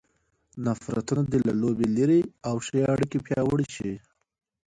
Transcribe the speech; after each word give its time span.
نفرتونه 0.65 1.23
دې 1.31 1.39
له 1.47 1.53
لوبې 1.61 1.87
لیرې 1.95 2.21
او 2.47 2.55
ښې 2.65 2.79
اړیکې 2.93 3.19
پیاوړې 3.25 3.67
شي. 3.75 3.93